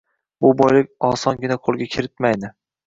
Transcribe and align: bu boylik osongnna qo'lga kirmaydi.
bu 0.45 0.49
boylik 0.61 0.91
osongnna 1.11 1.61
qo'lga 1.69 1.91
kirmaydi. 1.99 2.57